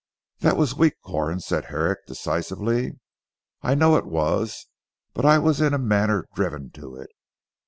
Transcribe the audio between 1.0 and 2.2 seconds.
Corn," said Herrick